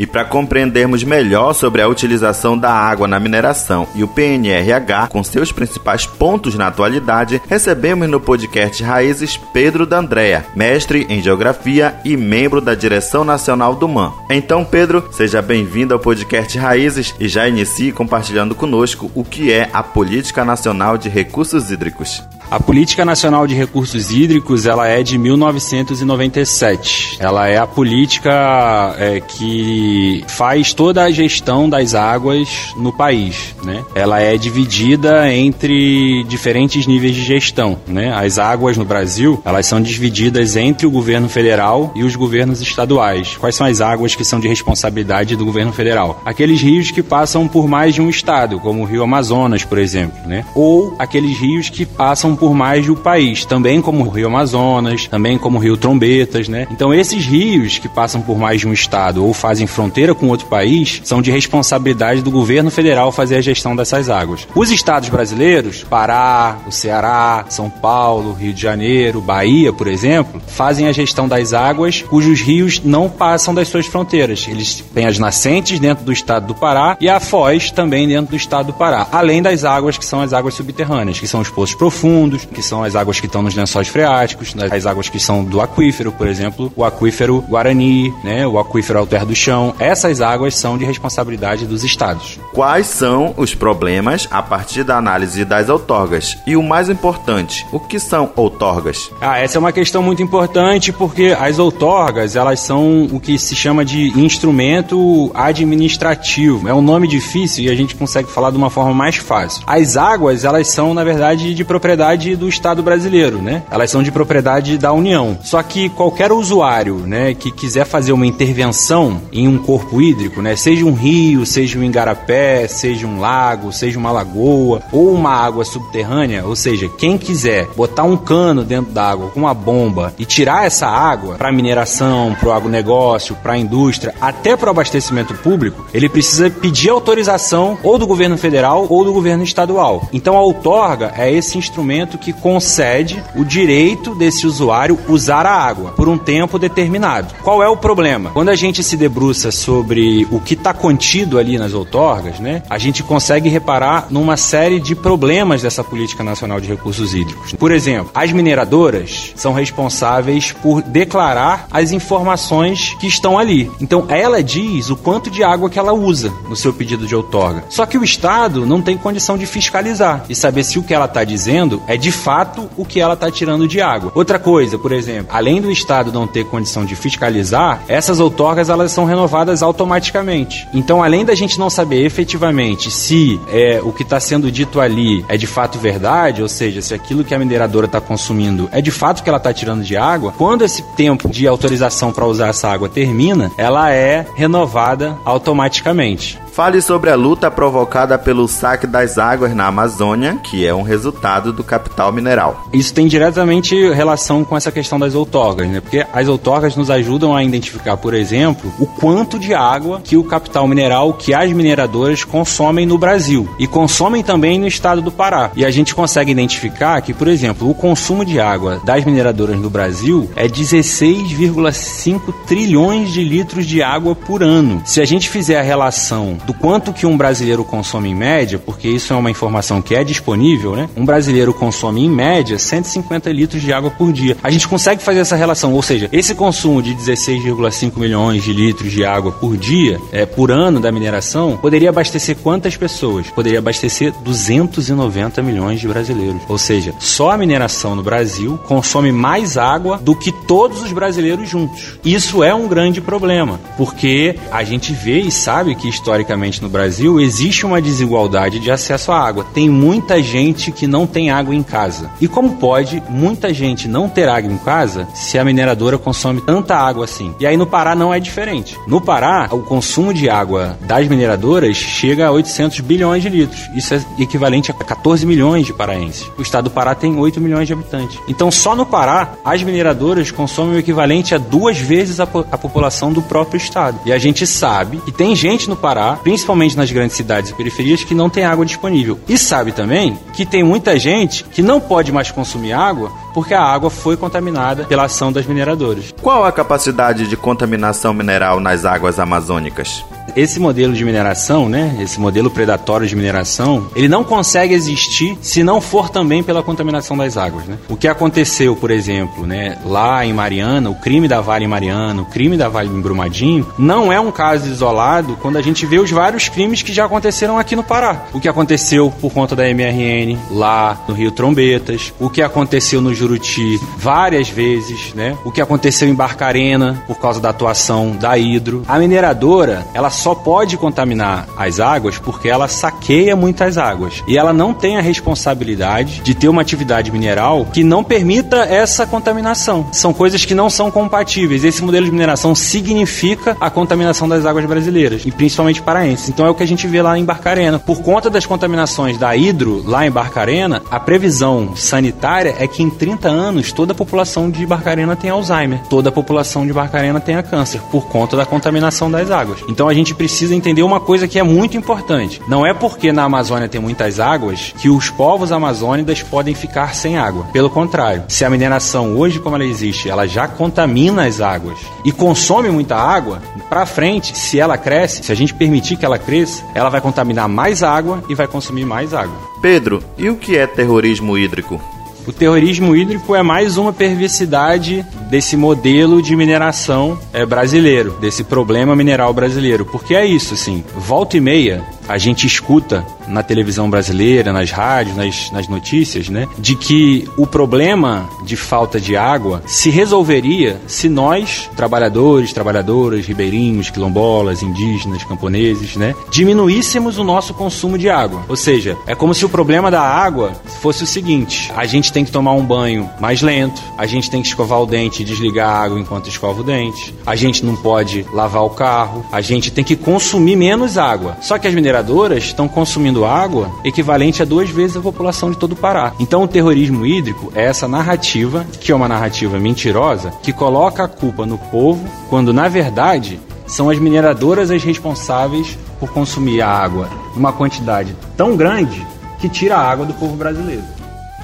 E 0.01 0.07
para 0.07 0.25
compreendermos 0.25 1.03
melhor 1.03 1.53
sobre 1.53 1.79
a 1.79 1.87
utilização 1.87 2.57
da 2.57 2.71
água 2.71 3.07
na 3.07 3.19
mineração 3.19 3.87
e 3.93 4.03
o 4.03 4.07
PNRH 4.07 5.09
com 5.09 5.23
seus 5.23 5.51
principais 5.51 6.07
pontos 6.07 6.55
na 6.55 6.65
atualidade, 6.65 7.39
recebemos 7.47 8.09
no 8.09 8.19
podcast 8.19 8.81
Raízes 8.81 9.37
Pedro 9.37 9.85
D'Andrea, 9.85 10.43
mestre 10.55 11.05
em 11.07 11.21
Geografia 11.21 11.93
e 12.03 12.17
membro 12.17 12.59
da 12.59 12.73
Direção 12.73 13.23
Nacional 13.23 13.75
do 13.75 13.87
MAN. 13.87 14.11
Então, 14.31 14.65
Pedro, 14.65 15.07
seja 15.11 15.39
bem-vindo 15.39 15.93
ao 15.93 15.99
podcast 15.99 16.57
Raízes 16.57 17.13
e 17.19 17.27
já 17.27 17.47
inicie 17.47 17.91
compartilhando 17.91 18.55
conosco 18.55 19.11
o 19.13 19.23
que 19.23 19.53
é 19.53 19.69
a 19.71 19.83
Política 19.83 20.43
Nacional 20.43 20.97
de 20.97 21.09
Recursos 21.09 21.69
Hídricos. 21.69 22.23
A 22.51 22.59
Política 22.59 23.05
Nacional 23.05 23.47
de 23.47 23.55
Recursos 23.55 24.11
Hídricos 24.11 24.65
ela 24.65 24.85
é 24.85 25.01
de 25.01 25.17
1997. 25.17 27.15
Ela 27.17 27.47
é 27.47 27.57
a 27.57 27.65
política 27.65 28.93
é, 28.99 29.21
que 29.21 30.21
faz 30.27 30.73
toda 30.73 31.01
a 31.01 31.09
gestão 31.09 31.69
das 31.69 31.95
águas 31.95 32.73
no 32.75 32.91
país. 32.91 33.55
Né? 33.63 33.81
Ela 33.95 34.19
é 34.19 34.35
dividida 34.35 35.31
entre 35.33 36.25
diferentes 36.25 36.85
níveis 36.85 37.15
de 37.15 37.23
gestão. 37.23 37.77
Né? 37.87 38.13
As 38.13 38.37
águas 38.37 38.75
no 38.75 38.83
Brasil 38.83 39.41
elas 39.45 39.65
são 39.65 39.81
divididas 39.81 40.57
entre 40.57 40.85
o 40.85 40.91
governo 40.91 41.29
federal 41.29 41.93
e 41.95 42.03
os 42.03 42.17
governos 42.17 42.59
estaduais. 42.59 43.37
Quais 43.37 43.55
são 43.55 43.65
as 43.65 43.79
águas 43.79 44.13
que 44.13 44.25
são 44.25 44.41
de 44.41 44.49
responsabilidade 44.49 45.37
do 45.37 45.45
governo 45.45 45.71
federal? 45.71 46.21
Aqueles 46.25 46.61
rios 46.61 46.91
que 46.91 47.01
passam 47.01 47.47
por 47.47 47.65
mais 47.65 47.95
de 47.95 48.01
um 48.01 48.09
estado, 48.09 48.59
como 48.59 48.81
o 48.81 48.85
Rio 48.85 49.03
Amazonas, 49.03 49.63
por 49.63 49.77
exemplo, 49.77 50.27
né? 50.27 50.43
Ou 50.53 50.93
aqueles 50.99 51.37
rios 51.37 51.69
que 51.69 51.85
passam 51.85 52.40
por 52.41 52.55
mais 52.55 52.89
um 52.89 52.95
país, 52.95 53.45
também 53.45 53.83
como 53.83 54.03
o 54.03 54.09
Rio 54.09 54.25
Amazonas, 54.25 55.05
também 55.05 55.37
como 55.37 55.59
o 55.59 55.61
Rio 55.61 55.77
Trombetas, 55.77 56.47
né? 56.47 56.65
Então 56.71 56.91
esses 56.91 57.23
rios 57.23 57.77
que 57.77 57.87
passam 57.87 58.19
por 58.19 58.35
mais 58.35 58.61
de 58.61 58.67
um 58.67 58.73
estado 58.73 59.23
ou 59.23 59.31
fazem 59.31 59.67
fronteira 59.67 60.15
com 60.15 60.27
outro 60.27 60.47
país 60.47 61.01
são 61.03 61.21
de 61.21 61.29
responsabilidade 61.29 62.23
do 62.23 62.31
governo 62.31 62.71
federal 62.71 63.11
fazer 63.11 63.35
a 63.35 63.41
gestão 63.41 63.75
dessas 63.75 64.09
águas. 64.09 64.47
Os 64.55 64.71
estados 64.71 65.07
brasileiros, 65.07 65.83
Pará, 65.83 66.57
o 66.67 66.71
Ceará, 66.71 67.45
São 67.47 67.69
Paulo, 67.69 68.33
Rio 68.33 68.53
de 68.53 68.61
Janeiro, 68.61 69.21
Bahia, 69.21 69.71
por 69.71 69.85
exemplo, 69.85 70.41
fazem 70.47 70.87
a 70.87 70.91
gestão 70.91 71.27
das 71.27 71.53
águas 71.53 72.01
cujos 72.01 72.41
rios 72.41 72.81
não 72.83 73.07
passam 73.07 73.53
das 73.53 73.67
suas 73.67 73.85
fronteiras. 73.85 74.47
Eles 74.47 74.83
têm 74.95 75.05
as 75.05 75.19
nascentes 75.19 75.79
dentro 75.79 76.03
do 76.03 76.11
estado 76.11 76.47
do 76.47 76.55
Pará 76.55 76.97
e 76.99 77.07
a 77.07 77.19
foz 77.19 77.69
também 77.69 78.07
dentro 78.07 78.31
do 78.31 78.35
estado 78.35 78.65
do 78.65 78.73
Pará, 78.73 79.07
além 79.11 79.43
das 79.43 79.63
águas 79.63 79.95
que 79.95 80.05
são 80.05 80.21
as 80.21 80.33
águas 80.33 80.55
subterrâneas, 80.55 81.19
que 81.19 81.27
são 81.27 81.39
os 81.39 81.49
poços 81.51 81.75
profundos, 81.75 82.30
que 82.37 82.61
são 82.61 82.83
as 82.83 82.95
águas 82.95 83.19
que 83.19 83.25
estão 83.25 83.41
nos 83.41 83.55
lençóis 83.55 83.87
freáticos, 83.87 84.53
né, 84.55 84.67
as 84.71 84.85
águas 84.85 85.09
que 85.09 85.19
são 85.19 85.43
do 85.43 85.61
aquífero, 85.61 86.11
por 86.11 86.27
exemplo, 86.27 86.71
o 86.75 86.83
aquífero 86.83 87.41
Guarani, 87.41 88.13
né, 88.23 88.45
o 88.47 88.59
aquífero 88.59 88.99
Alter 88.99 89.25
do 89.25 89.35
Chão. 89.35 89.73
Essas 89.79 90.21
águas 90.21 90.55
são 90.55 90.77
de 90.77 90.85
responsabilidade 90.85 91.65
dos 91.65 91.83
estados. 91.83 92.39
Quais 92.53 92.87
são 92.87 93.33
os 93.37 93.55
problemas 93.55 94.27
a 94.31 94.41
partir 94.41 94.83
da 94.83 94.97
análise 94.97 95.43
das 95.45 95.69
outorgas? 95.69 96.37
E 96.45 96.55
o 96.55 96.63
mais 96.63 96.89
importante, 96.89 97.65
o 97.71 97.79
que 97.79 97.99
são 97.99 98.31
outorgas? 98.35 99.11
Ah, 99.21 99.39
essa 99.39 99.57
é 99.57 99.59
uma 99.59 99.71
questão 99.71 100.03
muito 100.03 100.21
importante 100.21 100.91
porque 100.91 101.35
as 101.39 101.59
outorgas, 101.59 102.35
elas 102.35 102.59
são 102.59 103.05
o 103.11 103.19
que 103.19 103.37
se 103.37 103.55
chama 103.55 103.83
de 103.83 104.09
instrumento 104.19 105.31
administrativo. 105.33 106.67
É 106.67 106.73
um 106.73 106.81
nome 106.81 107.07
difícil 107.07 107.65
e 107.65 107.69
a 107.69 107.75
gente 107.75 107.95
consegue 107.95 108.29
falar 108.29 108.51
de 108.51 108.57
uma 108.57 108.69
forma 108.69 108.93
mais 108.93 109.17
fácil. 109.17 109.63
As 109.65 109.97
águas, 109.97 110.43
elas 110.43 110.67
são, 110.67 110.93
na 110.93 111.03
verdade, 111.03 111.53
de 111.53 111.63
propriedade 111.63 112.20
do 112.35 112.47
Estado 112.47 112.81
brasileiro, 112.83 113.41
né? 113.41 113.63
Elas 113.69 113.89
são 113.89 114.03
de 114.03 114.11
propriedade 114.11 114.77
da 114.77 114.93
União. 114.93 115.37
Só 115.41 115.61
que 115.61 115.89
qualquer 115.89 116.31
usuário, 116.31 116.97
né, 116.97 117.33
que 117.33 117.51
quiser 117.51 117.85
fazer 117.85 118.11
uma 118.11 118.25
intervenção 118.25 119.21
em 119.31 119.47
um 119.47 119.57
corpo 119.57 120.01
hídrico, 120.01 120.41
né, 120.41 120.55
seja 120.55 120.85
um 120.85 120.93
rio, 120.93 121.45
seja 121.45 121.79
um 121.79 121.83
igarapé, 121.83 122.67
seja 122.67 123.07
um 123.07 123.19
lago, 123.19 123.71
seja 123.71 123.97
uma 123.97 124.11
lagoa 124.11 124.81
ou 124.91 125.13
uma 125.13 125.31
água 125.31 125.65
subterrânea, 125.65 126.45
ou 126.45 126.55
seja, 126.55 126.89
quem 126.97 127.17
quiser 127.17 127.67
botar 127.75 128.03
um 128.03 128.17
cano 128.17 128.63
dentro 128.63 128.91
da 128.91 129.09
água 129.09 129.29
com 129.29 129.41
uma 129.41 129.53
bomba 129.53 130.13
e 130.17 130.25
tirar 130.25 130.65
essa 130.65 130.87
água 130.87 131.35
para 131.35 131.51
mineração, 131.51 132.35
para 132.39 132.49
o 132.49 132.51
agronegócio, 132.51 133.35
para 133.35 133.53
a 133.53 133.57
indústria, 133.57 134.13
até 134.21 134.55
para 134.55 134.67
o 134.67 134.71
abastecimento 134.71 135.33
público, 135.35 135.85
ele 135.93 136.09
precisa 136.09 136.49
pedir 136.49 136.89
autorização 136.89 137.77
ou 137.83 137.97
do 137.97 138.07
governo 138.07 138.37
federal 138.37 138.85
ou 138.89 139.03
do 139.03 139.13
governo 139.13 139.43
estadual. 139.43 140.07
Então 140.13 140.35
a 140.35 140.41
outorga 140.41 141.13
é 141.17 141.31
esse 141.31 141.57
instrumento 141.57 142.10
que 142.17 142.33
concede 142.33 143.21
o 143.35 143.43
direito 143.43 144.15
desse 144.15 144.47
usuário 144.47 144.97
usar 145.07 145.45
a 145.45 145.53
água 145.53 145.91
por 145.91 146.07
um 146.07 146.17
tempo 146.17 146.57
determinado. 146.57 147.33
Qual 147.43 147.61
é 147.61 147.67
o 147.67 147.77
problema? 147.77 148.31
Quando 148.31 148.49
a 148.49 148.55
gente 148.55 148.83
se 148.83 148.97
debruça 148.97 149.51
sobre 149.51 150.27
o 150.31 150.39
que 150.39 150.53
está 150.53 150.73
contido 150.73 151.37
ali 151.37 151.57
nas 151.57 151.73
outorgas, 151.73 152.39
né, 152.39 152.63
a 152.69 152.77
gente 152.77 153.03
consegue 153.03 153.49
reparar 153.49 154.07
numa 154.09 154.37
série 154.37 154.79
de 154.79 154.95
problemas 154.95 155.61
dessa 155.61 155.83
política 155.83 156.23
nacional 156.23 156.59
de 156.59 156.67
recursos 156.67 157.13
hídricos. 157.13 157.53
Por 157.53 157.71
exemplo, 157.71 158.11
as 158.13 158.31
mineradoras 158.31 159.33
são 159.35 159.53
responsáveis 159.53 160.51
por 160.51 160.81
declarar 160.81 161.67
as 161.71 161.91
informações 161.91 162.95
que 162.99 163.07
estão 163.07 163.37
ali. 163.37 163.69
Então 163.79 164.05
ela 164.09 164.43
diz 164.43 164.89
o 164.89 164.95
quanto 164.95 165.29
de 165.29 165.43
água 165.43 165.69
que 165.69 165.79
ela 165.79 165.93
usa 165.93 166.31
no 166.49 166.55
seu 166.55 166.73
pedido 166.73 167.05
de 167.07 167.15
outorga. 167.15 167.63
Só 167.69 167.85
que 167.85 167.97
o 167.97 168.03
Estado 168.03 168.65
não 168.65 168.81
tem 168.81 168.97
condição 168.97 169.37
de 169.37 169.45
fiscalizar 169.45 170.25
e 170.29 170.35
saber 170.35 170.63
se 170.63 170.79
o 170.79 170.83
que 170.83 170.93
ela 170.93 171.05
está 171.05 171.23
dizendo 171.23 171.81
é 171.91 171.97
de 171.97 172.09
fato 172.09 172.69
o 172.77 172.85
que 172.85 173.01
ela 173.01 173.15
está 173.15 173.29
tirando 173.29 173.67
de 173.67 173.81
água. 173.81 174.13
Outra 174.15 174.39
coisa, 174.39 174.77
por 174.77 174.93
exemplo, 174.93 175.27
além 175.29 175.61
do 175.61 175.69
Estado 175.69 176.09
não 176.09 176.25
ter 176.25 176.45
condição 176.45 176.85
de 176.85 176.95
fiscalizar, 176.95 177.83
essas 177.85 178.17
outorgas 178.21 178.69
elas 178.69 178.93
são 178.93 179.03
renovadas 179.03 179.61
automaticamente. 179.61 180.65
Então, 180.73 181.03
além 181.03 181.25
da 181.25 181.35
gente 181.35 181.59
não 181.59 181.69
saber 181.69 182.05
efetivamente 182.05 182.89
se 182.89 183.37
é, 183.51 183.81
o 183.83 183.91
que 183.91 184.03
está 184.03 184.21
sendo 184.21 184.49
dito 184.49 184.79
ali 184.79 185.25
é 185.27 185.35
de 185.35 185.45
fato 185.45 185.77
verdade, 185.77 186.41
ou 186.41 186.47
seja, 186.47 186.81
se 186.81 186.93
aquilo 186.93 187.25
que 187.25 187.35
a 187.35 187.39
mineradora 187.39 187.87
está 187.87 187.99
consumindo 187.99 188.69
é 188.71 188.79
de 188.79 188.91
fato 188.91 189.19
o 189.19 189.23
que 189.23 189.29
ela 189.29 189.37
está 189.37 189.53
tirando 189.53 189.83
de 189.83 189.97
água, 189.97 190.33
quando 190.37 190.63
esse 190.63 190.81
tempo 190.95 191.27
de 191.27 191.45
autorização 191.45 192.13
para 192.13 192.25
usar 192.25 192.47
essa 192.47 192.69
água 192.69 192.87
termina, 192.87 193.51
ela 193.57 193.91
é 193.91 194.25
renovada 194.33 195.17
automaticamente. 195.25 196.39
Fale 196.53 196.81
sobre 196.81 197.09
a 197.09 197.15
luta 197.15 197.49
provocada 197.49 198.19
pelo 198.19 198.45
saque 198.45 198.85
das 198.85 199.17
águas 199.17 199.55
na 199.55 199.67
Amazônia, 199.67 200.37
que 200.43 200.67
é 200.67 200.75
um 200.75 200.81
resultado 200.81 201.53
do 201.53 201.63
capital 201.63 202.11
mineral. 202.11 202.67
Isso 202.73 202.93
tem 202.93 203.07
diretamente 203.07 203.73
relação 203.93 204.43
com 204.43 204.57
essa 204.57 204.69
questão 204.69 204.99
das 204.99 205.15
outorgas, 205.15 205.69
né? 205.69 205.79
Porque 205.79 206.05
as 206.11 206.27
outorgas 206.27 206.75
nos 206.75 206.89
ajudam 206.89 207.33
a 207.33 207.41
identificar, 207.41 207.95
por 207.95 208.13
exemplo, 208.13 208.69
o 208.77 208.85
quanto 208.85 209.39
de 209.39 209.53
água 209.53 210.01
que 210.03 210.17
o 210.17 210.25
capital 210.25 210.67
mineral, 210.67 211.13
que 211.13 211.33
as 211.33 211.49
mineradoras 211.53 212.25
consomem 212.25 212.85
no 212.85 212.97
Brasil 212.97 213.47
e 213.57 213.65
consomem 213.65 214.21
também 214.21 214.59
no 214.59 214.67
estado 214.67 215.01
do 215.01 215.11
Pará. 215.11 215.51
E 215.55 215.63
a 215.63 215.71
gente 215.71 215.95
consegue 215.95 216.31
identificar 216.31 217.01
que, 217.01 217.13
por 217.13 217.29
exemplo, 217.29 217.69
o 217.69 217.73
consumo 217.73 218.25
de 218.25 218.41
água 218.41 218.81
das 218.83 219.05
mineradoras 219.05 219.57
no 219.57 219.69
Brasil 219.69 220.29
é 220.35 220.49
16,5 220.49 222.33
trilhões 222.45 223.13
de 223.13 223.23
litros 223.23 223.65
de 223.65 223.81
água 223.81 224.13
por 224.13 224.43
ano. 224.43 224.81
Se 224.83 224.99
a 224.99 225.05
gente 225.05 225.29
fizer 225.29 225.57
a 225.57 225.63
relação 225.63 226.40
do 226.45 226.53
quanto 226.53 226.93
que 226.93 227.05
um 227.05 227.17
brasileiro 227.17 227.63
consome 227.63 228.09
em 228.09 228.15
média, 228.15 228.59
porque 228.59 228.87
isso 228.87 229.13
é 229.13 229.15
uma 229.15 229.31
informação 229.31 229.81
que 229.81 229.95
é 229.95 230.03
disponível, 230.03 230.75
né? 230.75 230.89
Um 230.95 231.05
brasileiro 231.05 231.53
consome 231.53 232.05
em 232.05 232.09
média 232.09 232.57
150 232.57 233.31
litros 233.31 233.61
de 233.61 233.71
água 233.71 233.91
por 233.91 234.11
dia. 234.11 234.37
A 234.43 234.49
gente 234.49 234.67
consegue 234.67 235.01
fazer 235.01 235.19
essa 235.19 235.35
relação, 235.35 235.73
ou 235.73 235.81
seja, 235.81 236.09
esse 236.11 236.33
consumo 236.33 236.81
de 236.81 236.95
16,5 236.95 237.97
milhões 237.97 238.43
de 238.43 238.53
litros 238.53 238.91
de 238.91 239.05
água 239.05 239.31
por 239.31 239.57
dia, 239.57 239.99
é, 240.11 240.25
por 240.25 240.51
ano 240.51 240.79
da 240.79 240.91
mineração, 240.91 241.57
poderia 241.57 241.89
abastecer 241.89 242.35
quantas 242.37 242.75
pessoas? 242.75 243.29
Poderia 243.29 243.59
abastecer 243.59 244.13
290 244.23 245.41
milhões 245.41 245.79
de 245.79 245.87
brasileiros. 245.87 246.41
Ou 246.47 246.57
seja, 246.57 246.93
só 246.99 247.31
a 247.31 247.37
mineração 247.37 247.95
no 247.95 248.03
Brasil 248.03 248.59
consome 248.67 249.11
mais 249.11 249.57
água 249.57 249.97
do 249.97 250.15
que 250.15 250.31
todos 250.31 250.81
os 250.81 250.91
brasileiros 250.91 251.49
juntos. 251.49 251.99
Isso 252.03 252.43
é 252.43 252.53
um 252.53 252.67
grande 252.67 253.01
problema, 253.01 253.59
porque 253.77 254.35
a 254.51 254.63
gente 254.63 254.93
vê 254.93 255.19
e 255.19 255.31
sabe 255.31 255.75
que 255.75 255.87
historicamente 255.87 256.30
no 256.61 256.69
Brasil 256.69 257.19
existe 257.19 257.65
uma 257.65 257.81
desigualdade 257.81 258.59
de 258.59 258.71
acesso 258.71 259.11
à 259.11 259.19
água. 259.19 259.45
Tem 259.53 259.69
muita 259.69 260.21
gente 260.21 260.71
que 260.71 260.87
não 260.87 261.05
tem 261.05 261.29
água 261.29 261.53
em 261.53 261.63
casa. 261.63 262.09
E 262.19 262.27
como 262.27 262.55
pode 262.57 263.01
muita 263.09 263.53
gente 263.53 263.87
não 263.87 264.07
ter 264.07 264.27
água 264.27 264.51
em 264.51 264.57
casa 264.57 265.07
se 265.13 265.37
a 265.37 265.43
mineradora 265.43 265.97
consome 265.97 266.41
tanta 266.41 266.75
água 266.75 267.05
assim? 267.05 267.33
E 267.39 267.45
aí 267.45 267.57
no 267.57 267.67
Pará 267.67 267.95
não 267.95 268.13
é 268.13 268.19
diferente. 268.19 268.77
No 268.87 269.01
Pará, 269.01 269.49
o 269.51 269.59
consumo 269.59 270.13
de 270.13 270.29
água 270.29 270.77
das 270.81 271.07
mineradoras 271.07 271.77
chega 271.77 272.27
a 272.27 272.31
800 272.31 272.79
bilhões 272.79 273.21
de 273.21 273.29
litros. 273.29 273.69
Isso 273.75 273.93
é 273.93 274.03
equivalente 274.19 274.71
a 274.71 274.73
14 274.73 275.25
milhões 275.25 275.65
de 275.65 275.73
paraenses. 275.73 276.29
O 276.37 276.41
estado 276.41 276.65
do 276.65 276.71
Pará 276.71 276.95
tem 276.95 277.17
8 277.17 277.39
milhões 277.41 277.67
de 277.67 277.73
habitantes. 277.73 278.19
Então 278.27 278.49
só 278.49 278.75
no 278.75 278.85
Pará, 278.85 279.33
as 279.43 279.61
mineradoras 279.63 280.31
consomem 280.31 280.75
o 280.75 280.79
equivalente 280.79 281.35
a 281.35 281.37
duas 281.37 281.77
vezes 281.77 282.19
a, 282.19 282.27
po 282.27 282.45
a 282.51 282.57
população 282.57 283.11
do 283.11 283.21
próprio 283.21 283.57
estado. 283.57 283.99
E 284.05 284.11
a 284.11 284.17
gente 284.17 284.45
sabe 284.47 284.97
que 284.97 285.11
tem 285.11 285.35
gente 285.35 285.69
no 285.69 285.75
Pará, 285.75 286.19
principalmente 286.23 286.77
nas 286.77 286.91
grandes 286.91 287.15
cidades 287.15 287.51
e 287.51 287.53
periferias, 287.53 288.03
que 288.03 288.15
não 288.15 288.29
tem 288.29 288.45
água 288.45 288.65
disponível. 288.65 289.19
E 289.27 289.37
sabe 289.37 289.71
também 289.71 290.17
que 290.33 290.45
tem 290.45 290.63
muita 290.63 290.97
gente 290.97 291.43
que 291.43 291.61
não 291.61 291.79
pode 291.79 292.11
mais 292.11 292.31
consumir 292.31 292.73
água 292.73 293.11
porque 293.33 293.53
a 293.53 293.61
água 293.61 293.89
foi 293.89 294.17
contaminada 294.17 294.83
pela 294.83 295.05
ação 295.05 295.31
das 295.31 295.45
mineradoras. 295.45 296.13
Qual 296.21 296.45
a 296.45 296.51
capacidade 296.51 297.27
de 297.27 297.37
contaminação 297.37 298.13
mineral 298.13 298.59
nas 298.59 298.85
águas 298.85 299.19
amazônicas? 299.19 300.03
Esse 300.35 300.59
modelo 300.59 300.93
de 300.93 301.03
mineração, 301.03 301.67
né, 301.67 301.97
esse 302.01 302.19
modelo 302.19 302.49
predatório 302.49 303.07
de 303.07 303.15
mineração, 303.15 303.87
ele 303.95 304.07
não 304.07 304.23
consegue 304.23 304.73
existir 304.73 305.37
se 305.41 305.63
não 305.63 305.81
for 305.81 306.09
também 306.09 306.43
pela 306.43 306.63
contaminação 306.63 307.17
das 307.17 307.37
águas, 307.37 307.65
né? 307.65 307.77
O 307.89 307.95
que 307.95 308.07
aconteceu, 308.07 308.75
por 308.75 308.91
exemplo, 308.91 309.45
né, 309.45 309.77
lá 309.85 310.25
em 310.25 310.33
Mariana, 310.33 310.89
o 310.89 310.95
crime 310.95 311.27
da 311.27 311.41
Vale 311.41 311.65
em 311.65 311.67
Mariana, 311.67 312.21
o 312.21 312.25
crime 312.25 312.57
da 312.57 312.69
Vale 312.69 312.89
em 312.89 313.01
Brumadinho, 313.01 313.67
não 313.77 314.11
é 314.11 314.19
um 314.19 314.31
caso 314.31 314.67
isolado 314.67 315.37
quando 315.41 315.57
a 315.57 315.61
gente 315.61 315.85
vê 315.85 315.99
os 315.99 316.11
vários 316.11 316.49
crimes 316.49 316.81
que 316.81 316.93
já 316.93 317.05
aconteceram 317.05 317.57
aqui 317.57 317.75
no 317.75 317.83
Pará. 317.83 318.25
O 318.33 318.39
que 318.39 318.47
aconteceu 318.47 319.11
por 319.21 319.31
conta 319.31 319.55
da 319.55 319.67
MRN 319.67 320.37
lá 320.49 320.97
no 321.07 321.13
Rio 321.13 321.31
Trombetas, 321.31 322.13
o 322.19 322.29
que 322.29 322.41
aconteceu 322.41 323.01
no 323.01 323.13
Juruti 323.13 323.79
várias 323.97 324.49
vezes, 324.49 325.13
né? 325.13 325.37
O 325.43 325.51
que 325.51 325.61
aconteceu 325.61 326.07
em 326.07 326.13
Barcarena 326.13 327.03
por 327.07 327.19
causa 327.19 327.39
da 327.39 327.49
atuação 327.49 328.11
da 328.11 328.37
Hidro. 328.37 328.83
A 328.87 328.97
mineradora, 328.99 329.85
ela 329.93 330.09
só 330.21 330.35
pode 330.35 330.77
contaminar 330.77 331.47
as 331.57 331.79
águas 331.79 332.19
porque 332.19 332.47
ela 332.47 332.67
saqueia 332.67 333.35
muitas 333.35 333.77
águas 333.77 334.23
e 334.27 334.37
ela 334.37 334.53
não 334.53 334.71
tem 334.73 334.97
a 334.97 335.01
responsabilidade 335.01 336.21
de 336.21 336.35
ter 336.35 336.47
uma 336.47 336.61
atividade 336.61 337.11
mineral 337.11 337.65
que 337.65 337.83
não 337.83 338.03
permita 338.03 338.57
essa 338.57 339.05
contaminação. 339.07 339.87
São 339.91 340.13
coisas 340.13 340.45
que 340.45 340.53
não 340.53 340.69
são 340.69 340.91
compatíveis. 340.91 341.63
Esse 341.63 341.83
modelo 341.83 342.05
de 342.05 342.11
mineração 342.11 342.53
significa 342.53 343.57
a 343.59 343.69
contaminação 343.69 344.29
das 344.29 344.45
águas 344.45 344.65
brasileiras 344.65 345.25
e 345.25 345.31
principalmente 345.31 345.81
paraenses. 345.81 346.29
Então 346.29 346.45
é 346.45 346.49
o 346.49 346.55
que 346.55 346.63
a 346.63 346.67
gente 346.67 346.85
vê 346.87 347.01
lá 347.01 347.17
em 347.17 347.25
Barcarena. 347.25 347.79
Por 347.79 348.01
conta 348.01 348.29
das 348.29 348.45
contaminações 348.45 349.17
da 349.17 349.35
Hidro 349.35 349.83
lá 349.85 350.05
em 350.05 350.11
Barcarena, 350.11 350.83
a 350.91 350.99
previsão 350.99 351.75
sanitária 351.75 352.55
é 352.59 352.67
que 352.67 352.83
em 352.83 352.89
30 352.89 353.27
anos 353.27 353.71
toda 353.71 353.93
a 353.93 353.95
população 353.95 354.51
de 354.51 354.65
Barcarena 354.65 355.15
tem 355.15 355.31
Alzheimer, 355.31 355.79
toda 355.89 356.09
a 356.09 356.11
população 356.11 356.65
de 356.67 356.73
Barcarena 356.73 357.19
tenha 357.19 357.41
câncer 357.41 357.81
por 357.91 358.07
conta 358.07 358.37
da 358.37 358.45
contaminação 358.45 359.09
das 359.09 359.31
águas. 359.31 359.59
Então 359.67 359.89
a 359.89 359.93
gente 359.93 360.00
precisa 360.13 360.55
entender 360.55 360.83
uma 360.83 360.99
coisa 360.99 361.27
que 361.27 361.37
é 361.37 361.43
muito 361.43 361.77
importante. 361.77 362.41
Não 362.47 362.65
é 362.65 362.73
porque 362.73 363.11
na 363.11 363.23
Amazônia 363.23 363.69
tem 363.69 363.79
muitas 363.79 364.19
águas 364.19 364.73
que 364.77 364.89
os 364.89 365.09
povos 365.09 365.51
amazônidas 365.51 366.23
podem 366.23 366.55
ficar 366.55 366.95
sem 366.95 367.17
água. 367.17 367.45
Pelo 367.53 367.69
contrário, 367.69 368.23
se 368.27 368.43
a 368.43 368.49
mineração 368.49 369.17
hoje 369.17 369.39
como 369.39 369.55
ela 369.55 369.65
existe, 369.65 370.09
ela 370.09 370.27
já 370.27 370.47
contamina 370.47 371.25
as 371.25 371.41
águas 371.41 371.77
e 372.03 372.11
consome 372.11 372.69
muita 372.69 372.95
água, 372.95 373.41
para 373.69 373.85
frente, 373.85 374.37
se 374.37 374.59
ela 374.59 374.77
cresce, 374.77 375.23
se 375.23 375.31
a 375.31 375.35
gente 375.35 375.53
permitir 375.53 375.95
que 375.95 376.05
ela 376.05 376.19
cresça, 376.19 376.63
ela 376.73 376.89
vai 376.89 377.01
contaminar 377.01 377.47
mais 377.47 377.83
água 377.83 378.23
e 378.27 378.35
vai 378.35 378.47
consumir 378.47 378.85
mais 378.85 379.13
água. 379.13 379.35
Pedro, 379.61 380.03
e 380.17 380.29
o 380.29 380.35
que 380.35 380.57
é 380.57 380.65
terrorismo 380.65 381.37
hídrico? 381.37 381.79
O 382.27 382.31
terrorismo 382.31 382.95
hídrico 382.95 383.35
é 383.35 383.41
mais 383.41 383.77
uma 383.77 383.91
perversidade 383.91 385.03
desse 385.29 385.57
modelo 385.57 386.21
de 386.21 386.35
mineração 386.35 387.17
é, 387.33 387.45
brasileiro, 387.45 388.11
desse 388.21 388.43
problema 388.43 388.95
mineral 388.95 389.33
brasileiro. 389.33 389.85
Porque 389.85 390.13
é 390.13 390.25
isso, 390.25 390.53
assim, 390.53 390.83
volta 390.95 391.37
e 391.37 391.41
meia 391.41 391.83
a 392.11 392.17
gente 392.17 392.45
escuta 392.45 393.05
na 393.25 393.41
televisão 393.41 393.89
brasileira, 393.89 394.51
nas 394.51 394.69
rádios, 394.69 395.15
nas, 395.15 395.51
nas 395.51 395.67
notícias, 395.69 396.27
né, 396.27 396.45
de 396.59 396.75
que 396.75 397.25
o 397.37 397.47
problema 397.47 398.29
de 398.43 398.57
falta 398.57 398.99
de 398.99 399.15
água 399.15 399.63
se 399.65 399.89
resolveria 399.89 400.81
se 400.87 401.07
nós, 401.07 401.69
trabalhadores, 401.75 402.51
trabalhadoras, 402.51 403.25
ribeirinhos, 403.25 403.89
quilombolas, 403.89 404.61
indígenas, 404.61 405.23
camponeses, 405.23 405.95
né, 405.95 406.13
diminuíssemos 406.29 407.17
o 407.17 407.23
nosso 407.23 407.53
consumo 407.53 407.97
de 407.97 408.09
água. 408.09 408.43
Ou 408.49 408.57
seja, 408.57 408.97
é 409.07 409.15
como 409.15 409.33
se 409.33 409.45
o 409.45 409.49
problema 409.49 409.89
da 409.89 410.01
água 410.01 410.51
fosse 410.81 411.03
o 411.03 411.07
seguinte: 411.07 411.71
a 411.77 411.85
gente 411.85 412.11
tem 412.11 412.25
que 412.25 412.31
tomar 412.31 412.51
um 412.51 412.65
banho 412.65 413.09
mais 413.21 413.41
lento, 413.41 413.81
a 413.97 414.05
gente 414.05 414.29
tem 414.29 414.41
que 414.41 414.49
escovar 414.49 414.81
o 414.81 414.85
dente 414.85 415.21
e 415.21 415.25
desligar 415.25 415.69
a 415.69 415.79
água 415.79 415.99
enquanto 415.99 416.27
escova 416.27 416.59
o 416.59 416.63
dente, 416.63 417.15
a 417.25 417.37
gente 417.37 417.63
não 417.63 417.75
pode 417.77 418.25
lavar 418.33 418.63
o 418.63 418.69
carro, 418.69 419.25
a 419.31 419.39
gente 419.39 419.71
tem 419.71 419.83
que 419.83 419.95
consumir 419.95 420.57
menos 420.57 420.97
água. 420.97 421.37
Só 421.41 421.57
que 421.57 421.67
as 421.67 421.73
mineradoras 422.01 422.45
estão 422.45 422.67
consumindo 422.67 423.25
água 423.25 423.71
equivalente 423.83 424.41
a 424.41 424.45
duas 424.45 424.69
vezes 424.69 424.97
a 424.97 425.01
população 425.01 425.51
de 425.51 425.57
todo 425.57 425.73
o 425.73 425.75
Pará. 425.75 426.13
Então 426.19 426.43
o 426.43 426.47
terrorismo 426.47 427.05
hídrico 427.05 427.51
é 427.55 427.65
essa 427.65 427.87
narrativa, 427.87 428.65
que 428.79 428.91
é 428.91 428.95
uma 428.95 429.07
narrativa 429.07 429.59
mentirosa, 429.59 430.31
que 430.41 430.51
coloca 430.51 431.03
a 431.03 431.07
culpa 431.07 431.45
no 431.45 431.57
povo, 431.57 432.03
quando 432.29 432.51
na 432.51 432.67
verdade 432.67 433.39
são 433.67 433.89
as 433.89 433.99
mineradoras 433.99 434.71
as 434.71 434.83
responsáveis 434.83 435.77
por 435.99 436.11
consumir 436.11 436.61
a 436.61 436.67
água 436.67 437.07
uma 437.35 437.53
quantidade 437.53 438.15
tão 438.35 438.57
grande 438.57 439.05
que 439.39 439.47
tira 439.47 439.77
a 439.77 439.89
água 439.89 440.05
do 440.05 440.13
povo 440.13 440.35
brasileiro. 440.35 440.83